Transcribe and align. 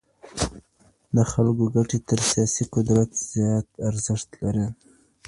د 1.15 1.17
خلګو 1.31 1.65
ګټي 1.75 1.99
تر 2.09 2.19
سياسي 2.31 2.63
قدرت 2.73 3.09
زيات 3.33 3.67
ارزښت 3.89 4.29
لري. 4.43 4.67